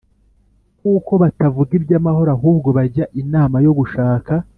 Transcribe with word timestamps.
Kuko 0.79 1.11
batavuga 1.23 1.71
iby’amahoro, 1.79 2.29
ahubwo 2.37 2.69
bajya 2.77 3.05
inama 3.21 3.55
yo 3.65 3.71
gushaka 3.79 4.31